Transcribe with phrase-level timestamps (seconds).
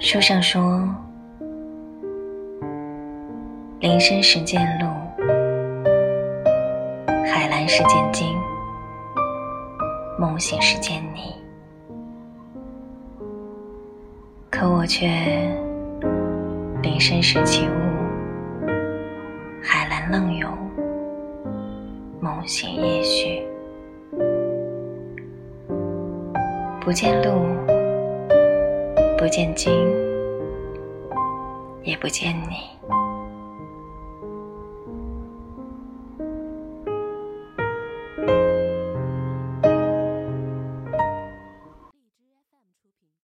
[0.00, 0.88] 书上说
[3.80, 4.86] ：“林深时见鹿，
[7.26, 8.38] 海蓝时见鲸，
[10.16, 11.34] 梦醒时见你。”
[14.48, 15.08] 可我却
[16.80, 17.72] 林深时起雾，
[19.60, 20.56] 海蓝浪涌，
[22.20, 23.42] 梦醒夜续。
[26.80, 27.44] 不见路，
[29.18, 29.72] 不见鲸，
[31.82, 33.07] 也不见你。